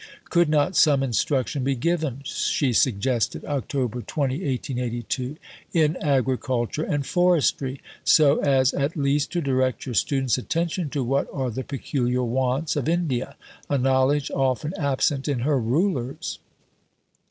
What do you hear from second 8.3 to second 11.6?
as "at least to direct your students' attention to what are